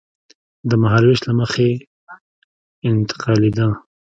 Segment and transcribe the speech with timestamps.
[0.69, 1.69] د مهالوېش له مخې
[2.89, 3.71] انتقالېدل.